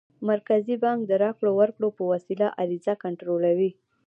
[0.29, 3.71] مرکزي بانک د راکړو ورکړو په وسیله عرضه کنټرولوي.